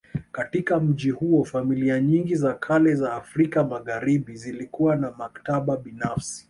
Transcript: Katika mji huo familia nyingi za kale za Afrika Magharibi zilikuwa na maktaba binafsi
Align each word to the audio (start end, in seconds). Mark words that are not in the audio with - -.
Katika 0.31 0.79
mji 0.79 1.09
huo 1.11 1.43
familia 1.43 1.99
nyingi 1.99 2.35
za 2.35 2.53
kale 2.53 2.95
za 2.95 3.13
Afrika 3.13 3.63
Magharibi 3.63 4.35
zilikuwa 4.35 4.95
na 4.95 5.11
maktaba 5.11 5.77
binafsi 5.77 6.39